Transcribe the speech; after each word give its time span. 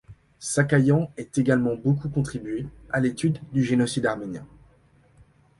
Sakayan 0.39 1.11
est 1.15 1.37
également 1.37 1.75
beaucoup 1.75 2.09
contribué 2.09 2.65
à 2.89 2.99
l'étude 2.99 3.37
du 3.53 3.63
Génocide 3.63 4.07
arménien. 4.07 4.47